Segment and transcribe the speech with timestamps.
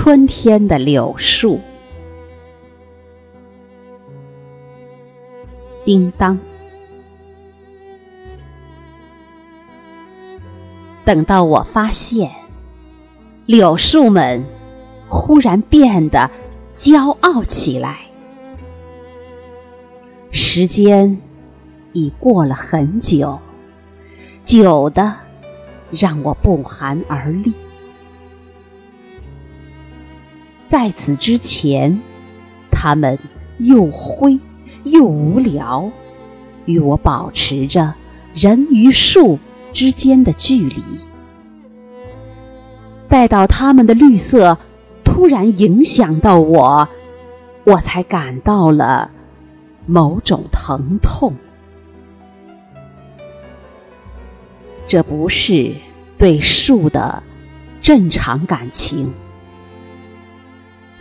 [0.00, 1.58] 春天的柳树。
[5.84, 6.38] 叮当。
[11.04, 12.30] 等到我发现，
[13.44, 14.46] 柳树们
[15.08, 16.30] 忽然变得
[16.76, 17.98] 骄傲起来。
[20.30, 21.20] 时间
[21.92, 23.36] 已过了很久，
[24.44, 25.12] 久的
[25.90, 27.52] 让我不寒而栗。
[30.70, 32.00] 在此之前，
[32.70, 33.18] 他们
[33.58, 34.38] 又灰
[34.84, 35.90] 又无聊，
[36.66, 37.94] 与我保持着
[38.34, 39.38] 人与树
[39.72, 40.82] 之间的距离。
[43.08, 44.58] 待到它们的绿色
[45.02, 46.86] 突然影响到我，
[47.64, 49.10] 我才感到了
[49.86, 51.32] 某种疼痛。
[54.86, 55.74] 这不是
[56.18, 57.22] 对树的
[57.80, 59.10] 正常感情。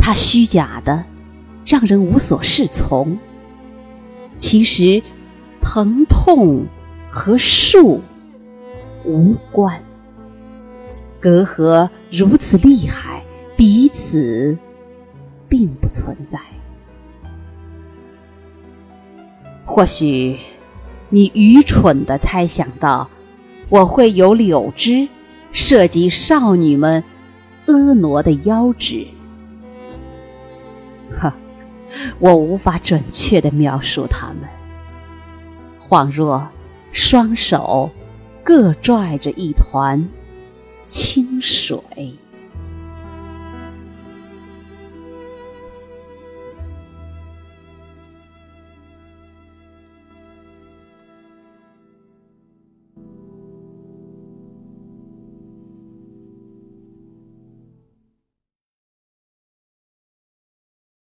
[0.07, 1.03] 它虚假的，
[1.65, 3.19] 让人无所适从。
[4.37, 5.03] 其实，
[5.61, 6.65] 疼痛
[7.09, 7.99] 和树
[9.03, 9.83] 无关，
[11.19, 13.21] 隔阂如此厉害，
[13.57, 14.57] 彼此
[15.49, 16.39] 并不存在。
[19.65, 20.37] 或许
[21.09, 23.09] 你愚蠢的猜想到，
[23.67, 25.09] 我会有柳枝
[25.51, 27.03] 涉及少女们
[27.65, 29.05] 婀娜的腰肢。
[31.11, 31.33] 呵，
[32.19, 34.49] 我无法准确地描述他们，
[35.79, 36.47] 恍若
[36.91, 37.89] 双手
[38.43, 40.07] 各拽着一团
[40.85, 41.79] 清水。